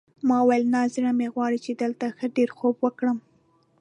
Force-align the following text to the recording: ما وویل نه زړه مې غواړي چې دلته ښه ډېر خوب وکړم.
ما 0.27 0.37
وویل 0.41 0.63
نه 0.73 0.79
زړه 0.93 1.11
مې 1.17 1.27
غواړي 1.33 1.59
چې 1.65 1.71
دلته 1.81 2.05
ښه 2.17 2.27
ډېر 2.37 2.49
خوب 2.57 2.75
وکړم. 2.85 3.17